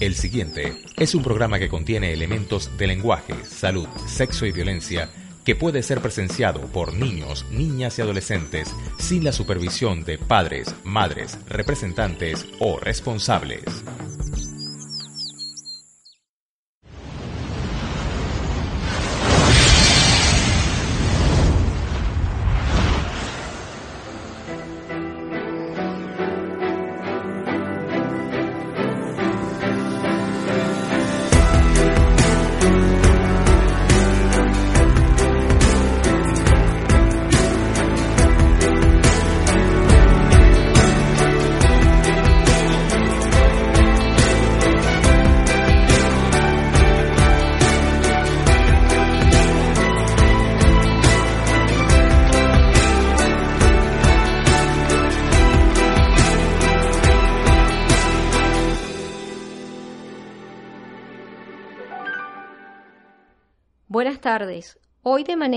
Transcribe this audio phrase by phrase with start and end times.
[0.00, 5.10] El siguiente es un programa que contiene elementos de lenguaje, salud, sexo y violencia
[5.44, 11.36] que puede ser presenciado por niños, niñas y adolescentes sin la supervisión de padres, madres,
[11.48, 13.64] representantes o responsables.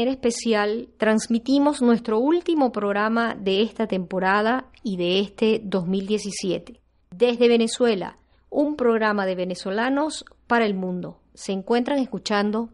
[0.02, 6.81] Manera especial transmitimos nuestro último programa de esta temporada y de este 2017.
[7.11, 8.17] Desde Venezuela,
[8.49, 11.19] un programa de venezolanos para el mundo.
[11.35, 12.72] Se encuentran escuchando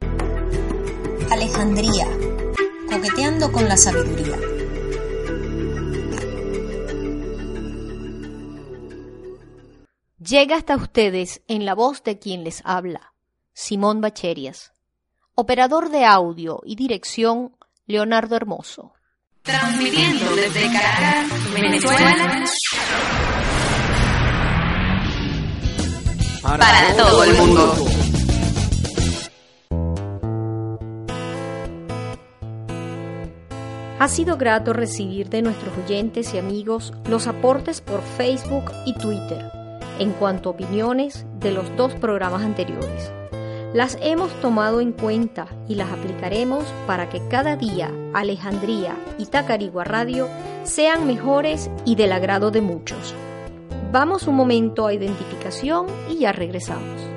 [1.30, 2.08] Alejandría,
[2.90, 4.38] coqueteando con la sabiduría.
[10.18, 13.12] Llega hasta ustedes en la voz de quien les habla,
[13.52, 14.72] Simón Bacherias.
[15.40, 18.94] Operador de audio y dirección, Leonardo Hermoso.
[19.44, 22.44] Transmitiendo desde Caracas, Venezuela.
[26.42, 27.76] Para, todo el mundo.
[34.00, 39.52] Ha sido grato recibir de nuestros oyentes y amigos los aportes por Facebook y Twitter
[40.00, 43.12] en cuanto a opiniones de los dos programas anteriores.
[43.74, 49.84] Las hemos tomado en cuenta y las aplicaremos para que cada día Alejandría y Tacarigua
[49.84, 50.30] Radio
[50.64, 53.14] sean mejores y del agrado de muchos.
[53.92, 57.17] Vamos un momento a identificación y ya regresamos.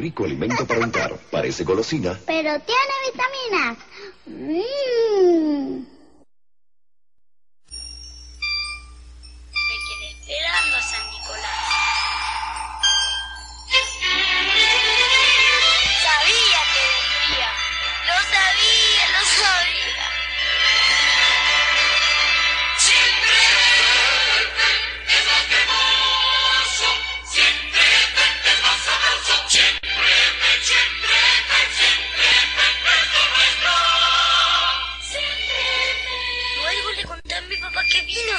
[0.00, 1.12] Rico alimento para untar.
[1.30, 2.18] Parece golosina.
[2.26, 3.78] Pero tiene vitaminas.
[4.26, 5.99] Mmm.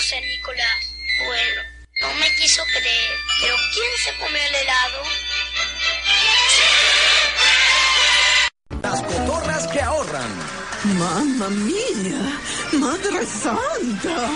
[0.02, 0.88] San Nicolás.
[1.26, 1.62] Bueno,
[2.02, 3.12] no me quiso creer.
[3.42, 5.04] Pero ¿quién se comió el helado?
[8.82, 10.62] Las cotorras que ahorran.
[10.98, 12.40] Mamma mía,
[12.74, 14.30] Madre Santa.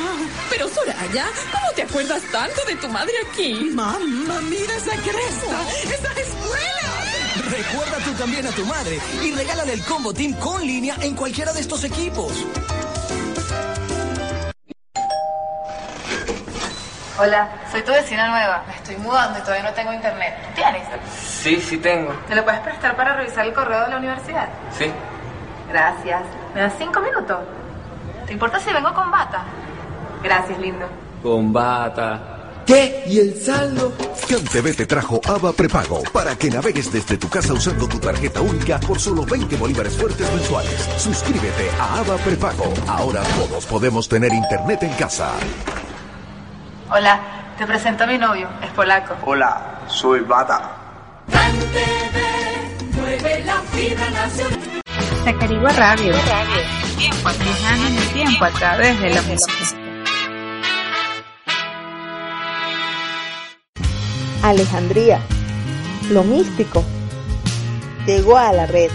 [0.51, 3.53] Pero Soraya, ¿cómo te acuerdas tanto de tu madre aquí?
[3.73, 6.85] Mamma, mira esa cresta, esa escuela.
[7.49, 11.51] Recuerda tú también a tu madre y regálale el combo team con línea en cualquiera
[11.51, 12.33] de estos equipos.
[17.17, 18.63] Hola, soy tu vecina nueva.
[18.67, 20.35] Me estoy mudando y todavía no tengo internet.
[20.47, 20.83] ¿Tú tienes?
[21.17, 22.13] Sí, sí tengo.
[22.27, 24.49] ¿Me lo puedes prestar para revisar el correo de la universidad?
[24.77, 24.91] Sí.
[25.69, 26.21] Gracias.
[26.53, 27.39] ¿Me das cinco minutos?
[28.25, 29.45] ¿Te importa si vengo con bata?
[30.23, 30.85] Gracias, lindo.
[31.23, 32.19] Con bata.
[32.65, 33.05] ¿Qué?
[33.07, 33.93] ¿Y el saldo?
[34.27, 38.79] CanTV te trajo ABA Prepago para que navegues desde tu casa usando tu tarjeta única
[38.79, 40.89] por solo 20 bolívares fuertes mensuales.
[40.97, 42.73] Suscríbete a ABA Prepago.
[42.87, 45.31] Ahora todos podemos tener internet en casa.
[46.87, 47.19] Hola,
[47.57, 48.47] te presento a mi novio.
[48.61, 49.15] Es polaco.
[49.25, 50.71] Hola, soy Bata.
[55.25, 56.13] Tacarigua Radio.
[56.97, 59.53] Tiempo, viajando en el tiempo a través de la música.
[64.43, 65.19] Alejandría,
[66.11, 66.83] lo místico,
[68.05, 68.91] llegó a la red.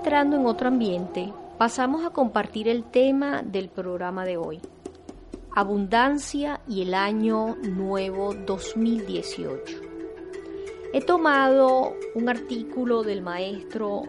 [0.00, 4.58] Entrando en otro ambiente, pasamos a compartir el tema del programa de hoy.
[5.54, 9.76] Abundancia y el año nuevo 2018.
[10.94, 14.04] He tomado un artículo del maestro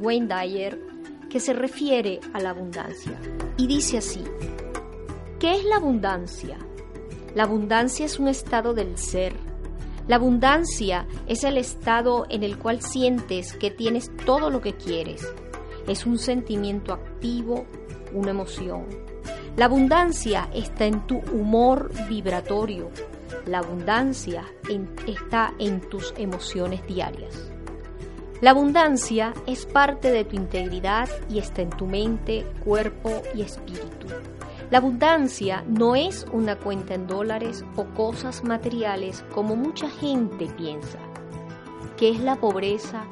[0.00, 0.78] Wayne Dyer
[1.30, 3.18] que se refiere a la abundancia
[3.56, 4.22] y dice así,
[5.40, 6.58] ¿qué es la abundancia?
[7.34, 9.32] La abundancia es un estado del ser.
[10.12, 15.26] La abundancia es el estado en el cual sientes que tienes todo lo que quieres.
[15.88, 17.64] Es un sentimiento activo,
[18.12, 18.84] una emoción.
[19.56, 22.90] La abundancia está en tu humor vibratorio.
[23.46, 24.44] La abundancia
[25.06, 27.50] está en tus emociones diarias.
[28.42, 34.08] La abundancia es parte de tu integridad y está en tu mente, cuerpo y espíritu.
[34.72, 40.98] La abundancia no es una cuenta en dólares o cosas materiales como mucha gente piensa.
[41.98, 43.04] ¿Qué es la pobreza?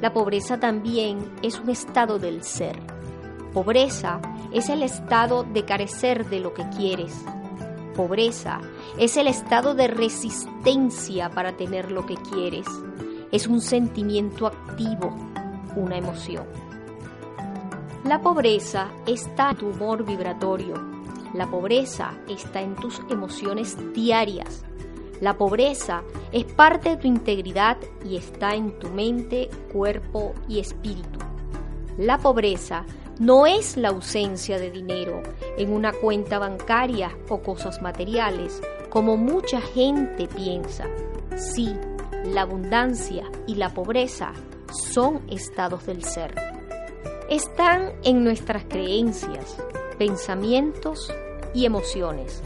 [0.00, 2.80] La pobreza también es un estado del ser.
[3.54, 4.20] Pobreza
[4.52, 7.14] es el estado de carecer de lo que quieres.
[7.94, 8.60] Pobreza
[8.98, 12.66] es el estado de resistencia para tener lo que quieres.
[13.30, 15.14] Es un sentimiento activo,
[15.76, 16.46] una emoción.
[18.02, 20.85] La pobreza está en tu humor vibratorio.
[21.36, 24.64] La pobreza está en tus emociones diarias.
[25.20, 26.02] La pobreza
[26.32, 31.18] es parte de tu integridad y está en tu mente, cuerpo y espíritu.
[31.98, 32.86] La pobreza
[33.18, 35.22] no es la ausencia de dinero
[35.58, 40.86] en una cuenta bancaria o cosas materiales, como mucha gente piensa.
[41.36, 41.76] Sí,
[42.24, 44.32] la abundancia y la pobreza
[44.72, 46.34] son estados del ser.
[47.28, 49.58] Están en nuestras creencias,
[49.98, 51.12] pensamientos
[51.56, 52.42] y emociones.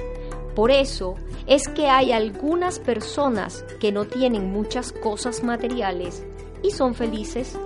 [0.55, 6.25] Por eso es que hay algunas personas que no tienen muchas cosas materiales
[6.63, 7.59] y son felices.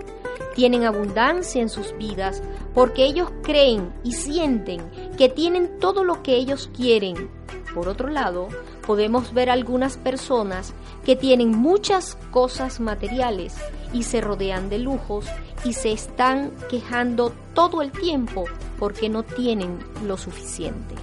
[0.54, 4.80] Tienen abundancia en sus vidas porque ellos creen y sienten
[5.18, 7.28] que tienen todo lo que ellos quieren.
[7.74, 8.48] Por otro lado,
[8.86, 10.72] podemos ver algunas personas
[11.04, 13.56] que tienen muchas cosas materiales
[13.92, 15.26] y se rodean de lujos
[15.64, 18.44] y se están quejando todo el tiempo
[18.78, 20.94] porque no tienen lo suficiente.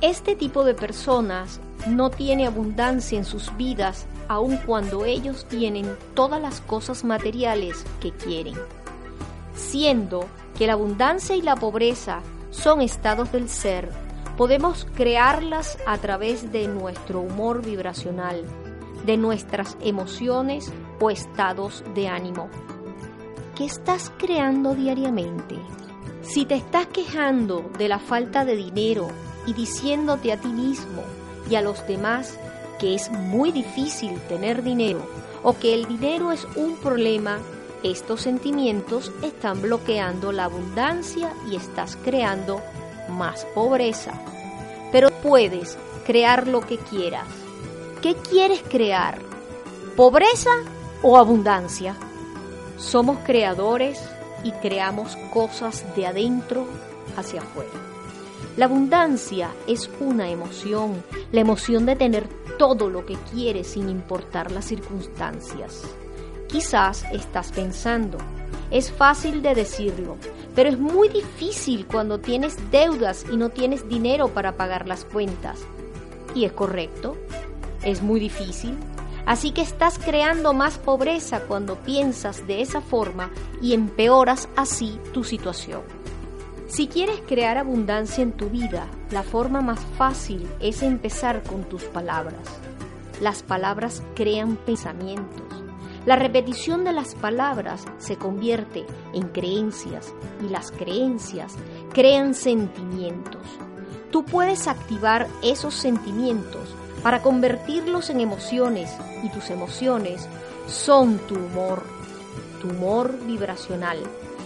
[0.00, 6.40] Este tipo de personas no tiene abundancia en sus vidas aun cuando ellos tienen todas
[6.40, 8.54] las cosas materiales que quieren.
[9.54, 10.24] Siendo
[10.56, 13.90] que la abundancia y la pobreza son estados del ser,
[14.38, 18.42] podemos crearlas a través de nuestro humor vibracional,
[19.04, 22.48] de nuestras emociones o estados de ánimo.
[23.54, 25.56] ¿Qué estás creando diariamente?
[26.22, 29.08] Si te estás quejando de la falta de dinero
[29.50, 31.02] y diciéndote a ti mismo
[31.50, 32.38] y a los demás
[32.78, 35.04] que es muy difícil tener dinero
[35.42, 37.38] o que el dinero es un problema,
[37.82, 42.62] estos sentimientos están bloqueando la abundancia y estás creando
[43.08, 44.12] más pobreza.
[44.92, 45.76] Pero puedes
[46.06, 47.26] crear lo que quieras.
[48.02, 49.18] ¿Qué quieres crear?
[49.96, 50.50] ¿Pobreza
[51.02, 51.96] o abundancia?
[52.78, 54.00] Somos creadores
[54.44, 56.66] y creamos cosas de adentro
[57.16, 57.89] hacia afuera.
[58.56, 61.02] La abundancia es una emoción,
[61.32, 62.28] la emoción de tener
[62.58, 65.84] todo lo que quieres sin importar las circunstancias.
[66.48, 68.18] Quizás estás pensando,
[68.70, 70.16] es fácil de decirlo,
[70.54, 75.60] pero es muy difícil cuando tienes deudas y no tienes dinero para pagar las cuentas.
[76.34, 77.16] ¿Y es correcto?
[77.82, 78.76] Es muy difícil.
[79.26, 83.30] Así que estás creando más pobreza cuando piensas de esa forma
[83.62, 85.99] y empeoras así tu situación.
[86.70, 91.82] Si quieres crear abundancia en tu vida, la forma más fácil es empezar con tus
[91.82, 92.46] palabras.
[93.20, 95.64] Las palabras crean pensamientos.
[96.06, 100.14] La repetición de las palabras se convierte en creencias
[100.46, 101.56] y las creencias
[101.92, 103.42] crean sentimientos.
[104.12, 106.72] Tú puedes activar esos sentimientos
[107.02, 110.28] para convertirlos en emociones y tus emociones
[110.68, 111.82] son tu humor,
[112.62, 113.98] tu humor vibracional.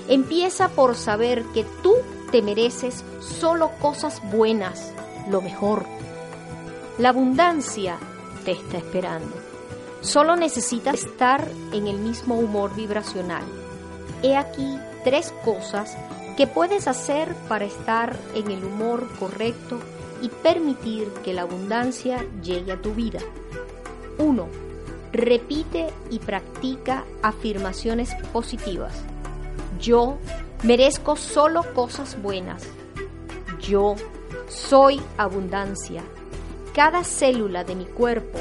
[0.09, 1.95] Empieza por saber que tú
[2.31, 4.93] te mereces solo cosas buenas,
[5.31, 5.87] lo mejor.
[6.99, 7.97] La abundancia
[8.45, 9.35] te está esperando.
[10.01, 13.45] Solo necesitas estar en el mismo humor vibracional.
[14.23, 15.97] He aquí tres cosas
[16.37, 19.79] que puedes hacer para estar en el humor correcto
[20.21, 23.21] y permitir que la abundancia llegue a tu vida.
[24.19, 24.49] 1.
[25.13, 29.05] Repite y practica afirmaciones positivas.
[29.85, 30.17] Yo
[30.63, 32.63] merezco solo cosas buenas.
[33.61, 33.97] Yo
[34.49, 36.03] soy abundancia.
[36.73, 38.39] Cada célula de mi cuerpo,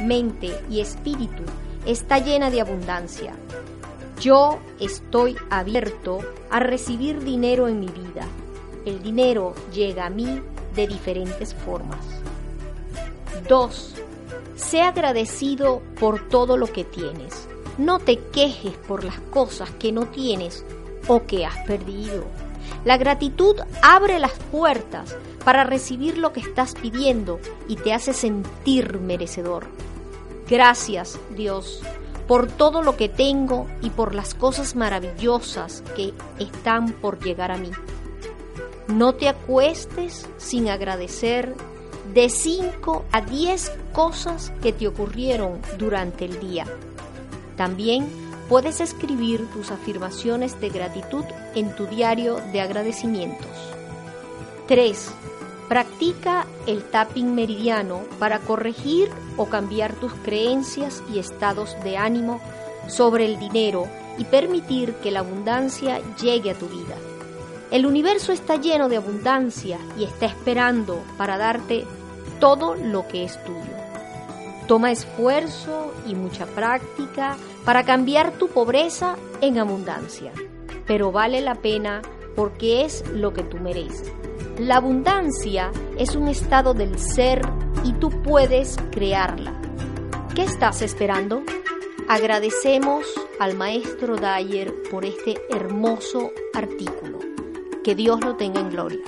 [0.00, 1.42] mente y espíritu
[1.84, 3.34] está llena de abundancia.
[4.20, 8.28] Yo estoy abierto a recibir dinero en mi vida.
[8.84, 10.42] El dinero llega a mí
[10.76, 12.06] de diferentes formas.
[13.48, 13.94] 2.
[14.54, 17.48] Sé agradecido por todo lo que tienes.
[17.78, 20.64] No te quejes por las cosas que no tienes
[21.08, 22.24] o que has perdido.
[22.84, 28.98] La gratitud abre las puertas para recibir lo que estás pidiendo y te hace sentir
[29.00, 29.66] merecedor.
[30.48, 31.80] Gracias, Dios,
[32.26, 37.56] por todo lo que tengo y por las cosas maravillosas que están por llegar a
[37.56, 37.70] mí.
[38.88, 41.54] No te acuestes sin agradecer
[42.12, 46.66] de 5 a 10 cosas que te ocurrieron durante el día.
[47.56, 48.06] También
[48.48, 51.24] puedes escribir tus afirmaciones de gratitud
[51.54, 53.50] en tu diario de agradecimientos.
[54.68, 55.10] 3.
[55.68, 62.40] Practica el tapping meridiano para corregir o cambiar tus creencias y estados de ánimo
[62.86, 63.86] sobre el dinero
[64.18, 66.96] y permitir que la abundancia llegue a tu vida.
[67.70, 71.84] El universo está lleno de abundancia y está esperando para darte
[72.38, 73.73] todo lo que es tuyo.
[74.66, 80.32] Toma esfuerzo y mucha práctica para cambiar tu pobreza en abundancia,
[80.86, 82.02] pero vale la pena
[82.34, 84.12] porque es lo que tú mereces.
[84.58, 87.42] La abundancia es un estado del ser
[87.84, 89.52] y tú puedes crearla.
[90.34, 91.42] ¿Qué estás esperando?
[92.08, 93.06] Agradecemos
[93.40, 97.18] al maestro Dyer por este hermoso artículo.
[97.82, 99.02] Que Dios lo tenga en gloria.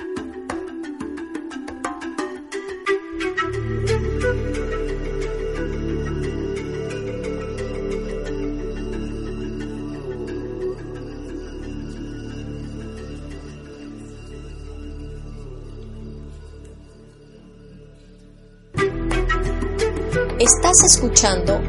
[20.47, 21.59] Estás escuchando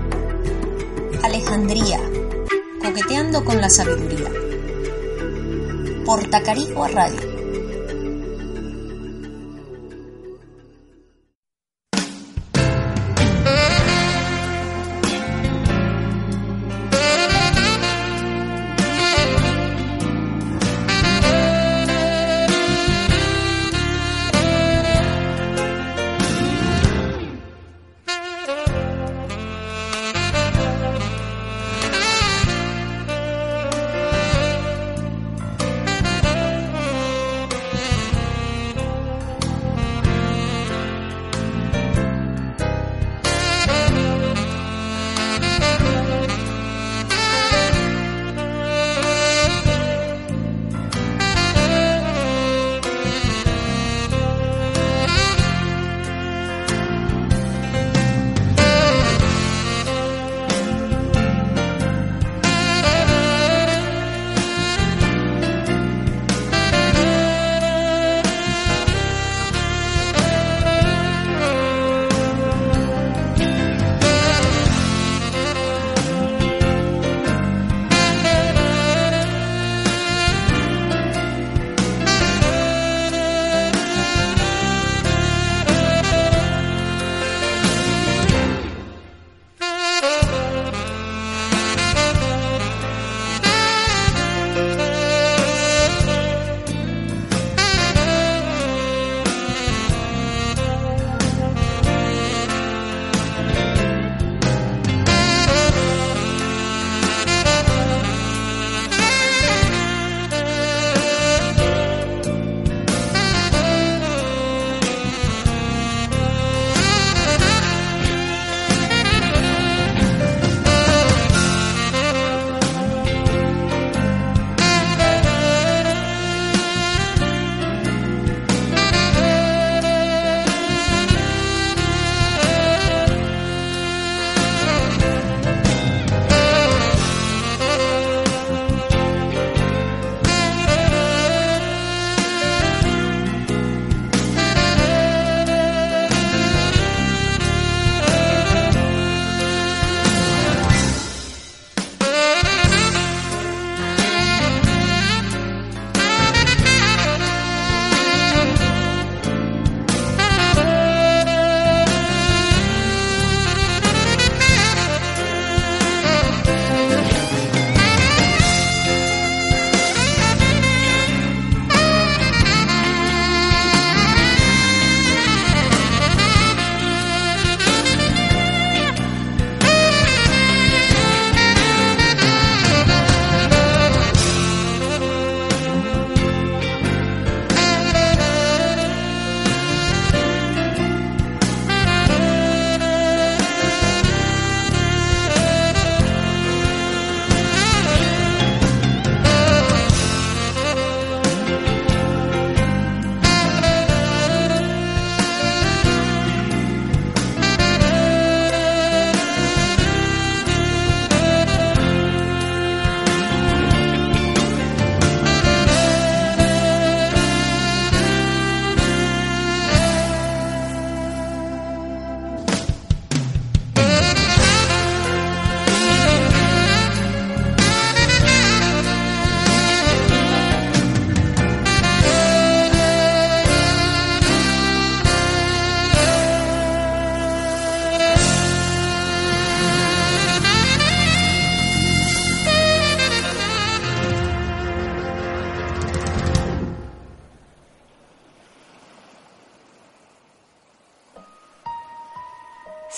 [1.25, 1.99] Alejandría,
[2.80, 4.30] coqueteando con la sabiduría.
[6.06, 7.27] Por Tacarigua Radio.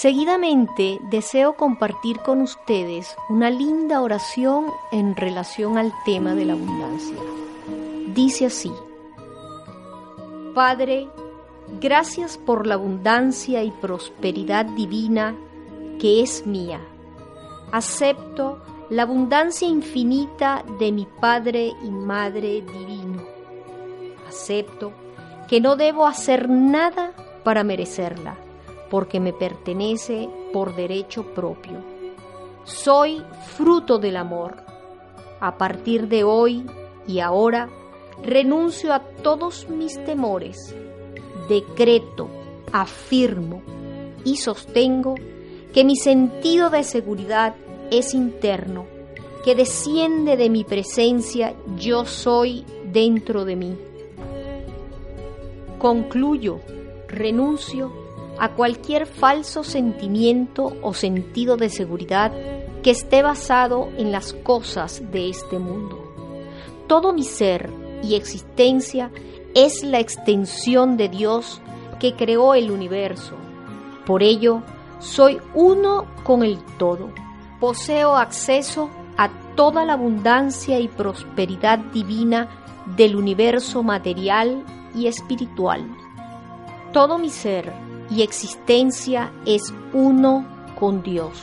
[0.01, 7.17] Seguidamente deseo compartir con ustedes una linda oración en relación al tema de la abundancia.
[8.15, 8.73] Dice así,
[10.55, 11.07] Padre,
[11.83, 15.37] gracias por la abundancia y prosperidad divina
[15.99, 16.81] que es mía.
[17.71, 18.57] Acepto
[18.89, 23.23] la abundancia infinita de mi Padre y Madre divino.
[24.27, 24.93] Acepto
[25.47, 27.13] que no debo hacer nada
[27.45, 28.39] para merecerla,
[28.91, 31.83] porque me pertenece por derecho propio.
[32.65, 33.23] Soy
[33.57, 34.57] fruto del amor.
[35.41, 36.67] A partir de hoy
[37.07, 37.71] y ahora,
[38.23, 40.75] renuncio a todos mis temores.
[41.49, 42.29] Decreto,
[42.73, 43.63] afirmo
[44.25, 45.15] y sostengo
[45.73, 47.55] que mi sentido de seguridad
[47.91, 48.87] es interno,
[49.45, 53.79] que desciende de mi presencia, yo soy dentro de mí.
[55.79, 56.61] Concluyo,
[57.09, 58.00] renuncio
[58.41, 62.33] a cualquier falso sentimiento o sentido de seguridad
[62.83, 66.03] que esté basado en las cosas de este mundo.
[66.89, 67.71] Todo mi ser
[68.03, 69.13] y existencia
[69.55, 71.61] es la extensión de Dios
[72.01, 73.37] que creó el universo.
[74.07, 74.63] Por ello,
[74.99, 77.11] soy uno con el todo
[77.61, 82.49] poseo acceso a toda la abundancia y prosperidad divina
[82.97, 85.87] del universo material y espiritual.
[86.93, 87.71] Todo mi ser
[88.11, 90.45] y existencia es uno
[90.79, 91.39] con Dios.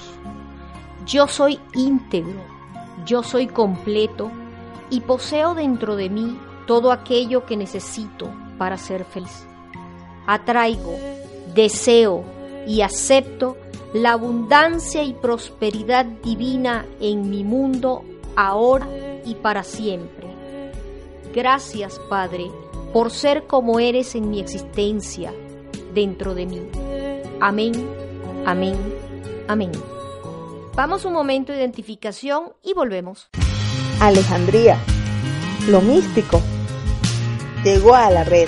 [1.06, 2.42] Yo soy íntegro,
[3.06, 4.30] yo soy completo
[4.90, 9.48] y poseo dentro de mí todo aquello que necesito para ser feliz.
[10.26, 10.96] Atraigo,
[11.56, 12.24] deseo
[12.68, 13.56] y acepto
[13.94, 18.04] la abundancia y prosperidad divina en mi mundo
[18.36, 18.88] ahora
[19.26, 20.28] y para siempre.
[21.34, 22.52] Gracias, Padre,
[22.92, 25.32] por ser como eres en mi existencia
[25.98, 26.62] dentro de mí.
[27.42, 27.74] Amén,
[28.46, 28.76] amén,
[29.48, 29.72] amén.
[30.76, 33.30] Vamos un momento de identificación y volvemos.
[34.00, 34.78] Alejandría,
[35.68, 36.40] lo místico,
[37.64, 38.48] llegó a la red.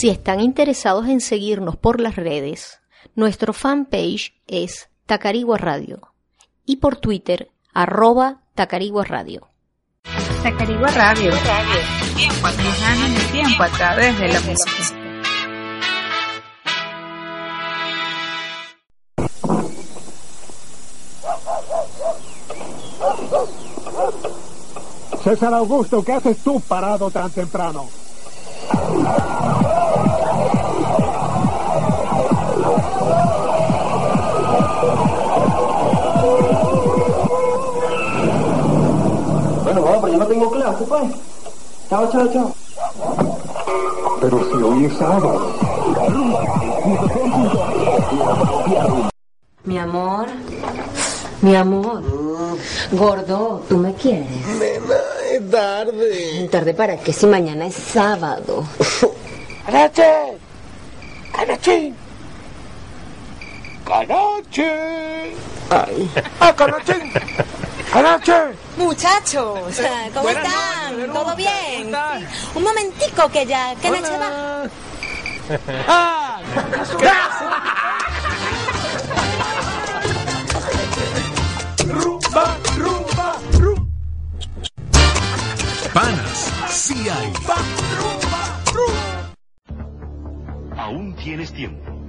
[0.00, 2.80] Si están interesados en seguirnos por las redes,
[3.16, 6.14] nuestro fanpage es Tacarigua Radio
[6.64, 9.50] y por Twitter arroba Tacarigua Radio.
[10.42, 11.32] Tacarigua Radio.
[12.16, 14.72] Tiempo el tiempo a través de la música.
[25.22, 27.86] César Augusto, ¿qué haces tú parado tan temprano?
[40.30, 41.12] Tengo clase, pues.
[41.88, 42.54] Chao, chao, chao.
[44.20, 45.56] Pero si hoy es sábado.
[49.64, 50.26] Mi amor,
[51.42, 52.02] mi amor.
[52.92, 54.28] Gordo, ¿tú me quieres?
[54.60, 55.00] Nena,
[55.32, 56.48] es tarde.
[56.48, 58.64] ¿Tarde para qué si mañana es sábado?
[59.66, 60.38] ¡Carache!
[61.32, 61.92] ¡Carache!
[63.84, 65.34] ¡Carache!
[65.70, 66.10] Ay.
[66.38, 66.94] ¡Ah, carache!
[67.92, 68.54] ¡Carache!
[68.76, 69.58] Muchachos,
[70.14, 70.96] ¿cómo Buenas están?
[70.96, 71.50] noches, ¿Todo bien?
[71.92, 72.22] ¿cómo estás?
[72.54, 74.62] Un momentico que ya, que noche va.
[75.88, 76.40] ¡Ah!
[81.88, 83.86] Rumba, rumba, rumba.
[85.92, 87.32] Panas, sí hay.
[90.78, 91.99] Aún tienes tiempo.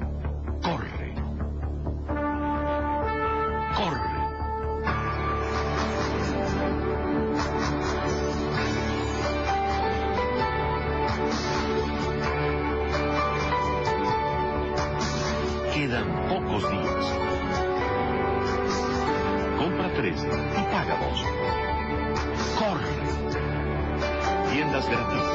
[24.91, 25.25] Gratis.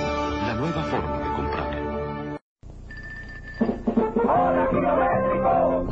[0.46, 1.86] La nueva forma de comprar.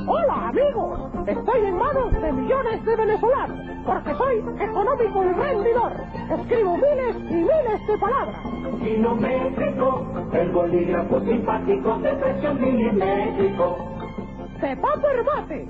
[0.07, 5.93] Hola amigos, estoy en manos de millones de venezolanos, porque soy económico y rendidor.
[6.31, 8.41] Escribo miles y miles de palabras.
[9.21, 13.77] México, el bolígrafo simpático de presión milimétrico.
[14.61, 15.69] ¡De Paper Mate!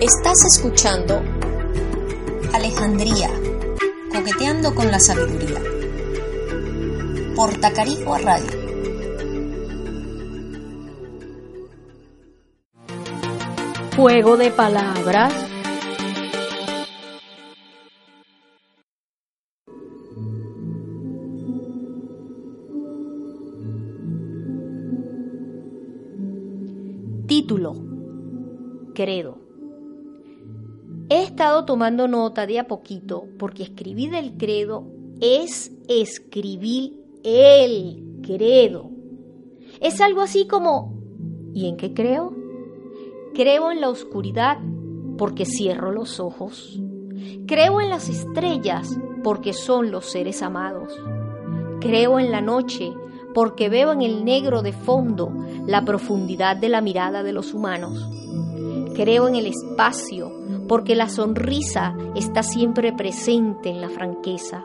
[0.00, 1.20] Estás escuchando
[2.54, 3.30] Alejandría,
[4.12, 5.69] coqueteando con la sabiduría.
[7.40, 8.50] Por Tacarigua Radio.
[13.96, 15.32] Juego de palabras.
[27.26, 27.74] Título.
[28.94, 29.38] Credo.
[31.08, 34.84] He estado tomando nota de a poquito porque escribir el credo
[35.22, 38.90] es escribir el credo.
[39.80, 41.00] Es algo así como
[41.54, 42.34] ¿y en qué creo?
[43.34, 44.58] Creo en la oscuridad
[45.18, 46.80] porque cierro los ojos.
[47.46, 50.92] Creo en las estrellas porque son los seres amados.
[51.80, 52.92] Creo en la noche
[53.34, 55.32] porque veo en el negro de fondo
[55.66, 58.08] la profundidad de la mirada de los humanos.
[58.94, 60.32] Creo en el espacio
[60.68, 64.64] porque la sonrisa está siempre presente en la franqueza.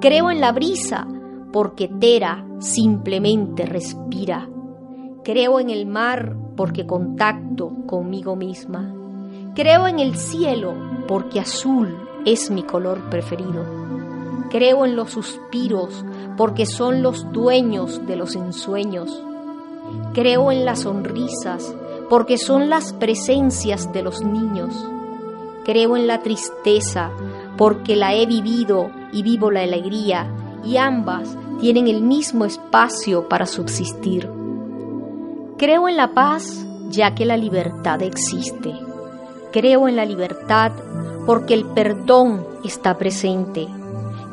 [0.00, 1.08] Creo en la brisa
[1.52, 4.48] porque Tera simplemente respira.
[5.24, 8.94] Creo en el mar porque contacto conmigo misma.
[9.54, 10.74] Creo en el cielo
[11.06, 13.64] porque azul es mi color preferido.
[14.50, 16.04] Creo en los suspiros
[16.36, 19.22] porque son los dueños de los ensueños.
[20.14, 21.74] Creo en las sonrisas
[22.08, 24.74] porque son las presencias de los niños.
[25.64, 27.10] Creo en la tristeza
[27.58, 30.32] porque la he vivido y vivo la alegría
[30.64, 34.30] y ambas tienen el mismo espacio para subsistir.
[35.56, 38.72] Creo en la paz ya que la libertad existe.
[39.52, 40.72] Creo en la libertad
[41.26, 43.66] porque el perdón está presente.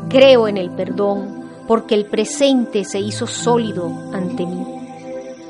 [0.09, 4.65] Creo en el perdón porque el presente se hizo sólido ante mí.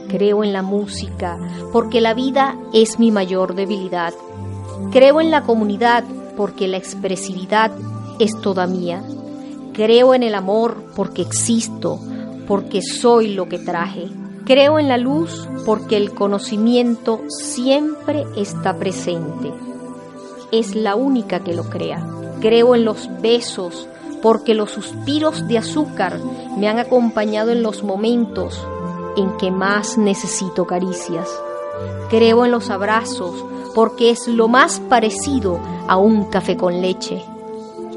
[0.07, 1.37] Creo en la música
[1.73, 4.13] porque la vida es mi mayor debilidad.
[4.91, 6.03] Creo en la comunidad
[6.37, 7.71] porque la expresividad
[8.19, 9.03] es toda mía.
[9.75, 11.99] Creo en el amor porque existo,
[12.47, 14.07] porque soy lo que traje.
[14.45, 19.51] Creo en la luz porque el conocimiento siempre está presente.
[20.53, 22.07] Es la única que lo crea.
[22.39, 23.89] Creo en los besos
[24.21, 26.19] porque los suspiros de azúcar
[26.57, 28.65] me han acompañado en los momentos
[29.17, 31.29] en que más necesito caricias.
[32.09, 35.59] Creo en los abrazos porque es lo más parecido
[35.89, 37.21] a un café con leche.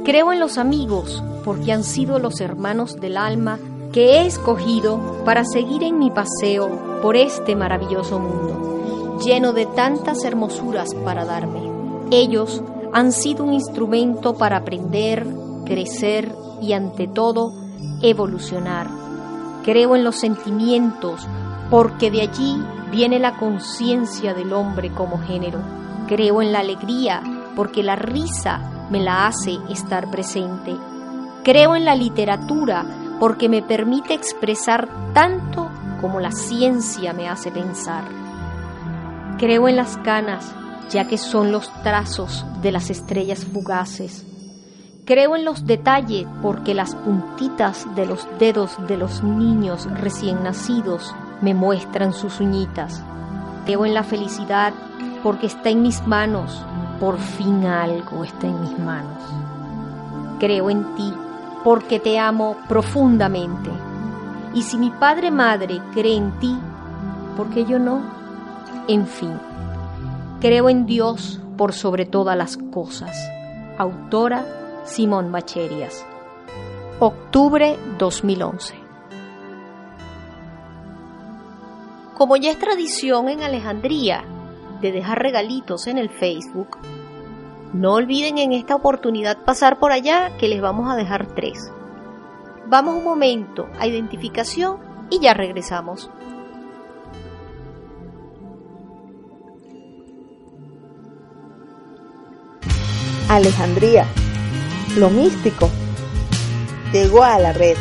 [0.04, 3.58] Creo en los amigos porque han sido los hermanos del alma
[3.90, 10.22] que he escogido para seguir en mi paseo por este maravilloso mundo, lleno de tantas
[10.24, 11.62] hermosuras para darme.
[12.10, 15.26] Ellos han sido un instrumento para aprender,
[15.64, 17.54] crecer y ante todo
[18.02, 18.86] evolucionar.
[19.64, 21.26] Creo en los sentimientos
[21.70, 25.60] porque de allí viene la conciencia del hombre como género.
[26.08, 27.22] Creo en la alegría
[27.56, 30.76] porque la risa me la hace estar presente.
[31.48, 32.84] Creo en la literatura
[33.18, 38.04] porque me permite expresar tanto como la ciencia me hace pensar.
[39.38, 40.54] Creo en las canas,
[40.90, 44.26] ya que son los trazos de las estrellas fugaces.
[45.06, 51.14] Creo en los detalles porque las puntitas de los dedos de los niños recién nacidos
[51.40, 53.02] me muestran sus uñitas.
[53.64, 54.74] Creo en la felicidad
[55.22, 56.62] porque está en mis manos,
[57.00, 59.22] por fin algo está en mis manos.
[60.40, 61.10] Creo en ti
[61.64, 63.70] porque te amo profundamente.
[64.54, 66.56] Y si mi padre madre cree en ti,
[67.36, 68.02] ¿por qué yo no?
[68.88, 69.38] En fin,
[70.40, 73.16] creo en Dios por sobre todas las cosas.
[73.76, 74.44] Autora
[74.84, 76.04] Simón Bacherias.
[77.00, 78.74] Octubre 2011.
[82.16, 84.24] Como ya es tradición en Alejandría
[84.80, 86.78] de dejar regalitos en el Facebook,
[87.72, 91.70] no olviden en esta oportunidad pasar por allá que les vamos a dejar tres.
[92.66, 94.78] Vamos un momento a identificación
[95.10, 96.10] y ya regresamos.
[103.28, 104.06] Alejandría,
[104.96, 105.68] lo místico,
[106.92, 107.76] llegó a la red.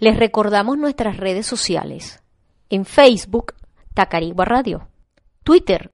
[0.00, 2.22] Les recordamos nuestras redes sociales.
[2.70, 3.54] En Facebook,
[3.94, 4.88] Tacarigua Radio.
[5.44, 5.92] Twitter,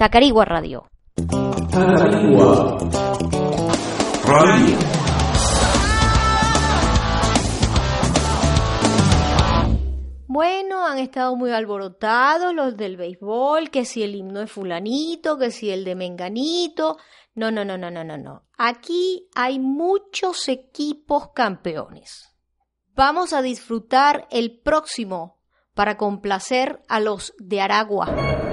[0.00, 0.88] Tacarigua Radio.
[1.70, 2.78] Tacarigua
[4.24, 4.78] Radio.
[10.26, 15.50] Bueno, han estado muy alborotados los del béisbol, que si el himno de fulanito, que
[15.50, 16.96] si el de menganito.
[17.34, 18.44] No, no, no, no, no, no, no.
[18.56, 22.34] Aquí hay muchos equipos campeones.
[22.94, 25.42] Vamos a disfrutar el próximo
[25.74, 28.49] para complacer a los de Aragua.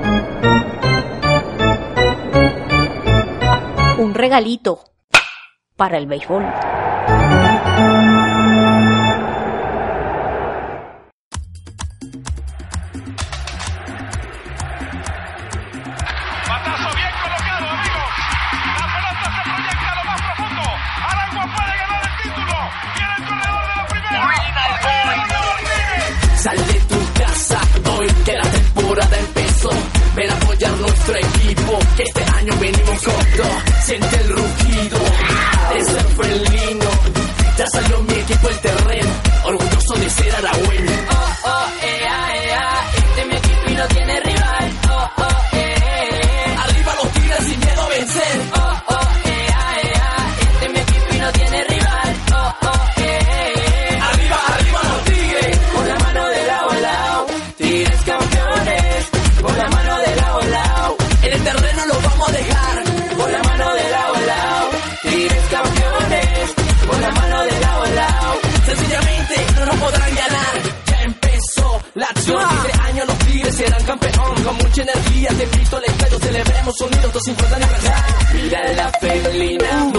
[23.15, 24.27] El corredor de la primera.
[26.37, 27.59] Sal de tu casa
[27.97, 29.69] hoy que la temporada empezó.
[30.15, 33.61] Ven a apoyar nuestro equipo, este año venimos con todo.
[33.85, 34.99] Siente el rugido,
[35.75, 36.89] ese felino.
[37.57, 39.09] Ya salió mi equipo el terreno,
[39.45, 40.91] orgulloso de ser aragüeño.
[41.09, 42.26] Oh, oh, ea, ea,
[74.77, 76.19] mucha energía te grito el.
[76.19, 78.15] Celebremos unidos 250 aniversario.
[78.33, 79.91] Mira la felina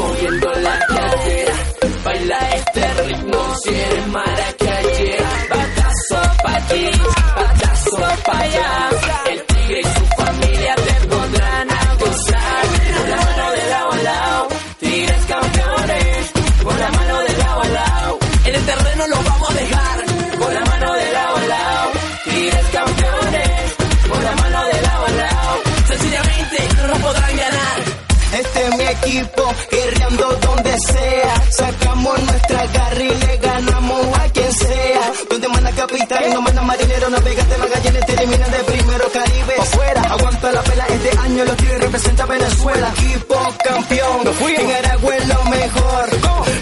[41.39, 42.93] este año, los tigres representa Venezuela.
[42.97, 44.27] Equipo campeón,
[44.59, 46.09] en Aragua es lo mejor.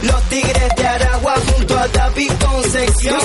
[0.02, 3.20] Los tigres de Aragua junto a David Concepción.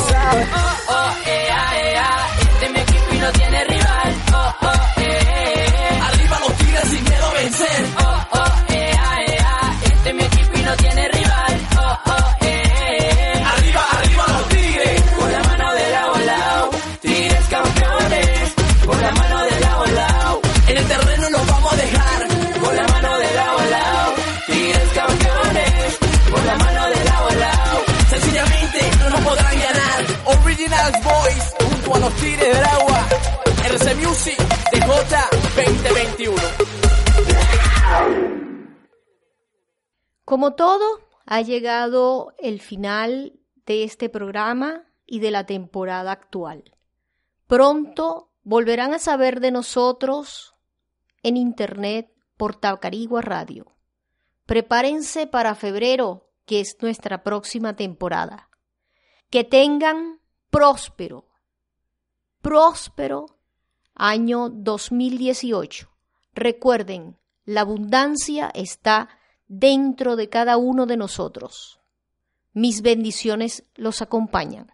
[40.31, 46.73] Como todo, ha llegado el final de este programa y de la temporada actual.
[47.47, 50.53] Pronto volverán a saber de nosotros
[51.21, 53.75] en internet por Tacarigua Radio.
[54.45, 58.47] Prepárense para febrero, que es nuestra próxima temporada.
[59.29, 61.27] Que tengan próspero,
[62.41, 63.25] próspero
[63.95, 65.89] año 2018.
[66.33, 69.09] Recuerden, la abundancia está
[69.53, 71.81] dentro de cada uno de nosotros.
[72.53, 74.71] Mis bendiciones los acompañan.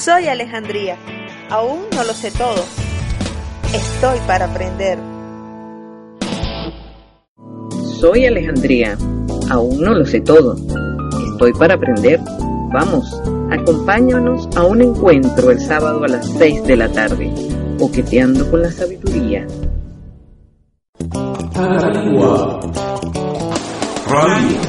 [0.00, 0.96] Soy Alejandría.
[1.50, 2.64] Aún no lo sé todo.
[3.74, 4.98] Estoy para aprender.
[8.00, 8.96] Soy Alejandría.
[9.50, 10.56] Aún no lo sé todo.
[11.32, 12.18] Estoy para aprender.
[12.72, 13.20] Vamos,
[13.50, 17.30] acompáñanos a un encuentro el sábado a las 6 de la tarde,
[17.78, 19.46] coqueteando con la sabiduría.
[24.08, 24.59] Radio.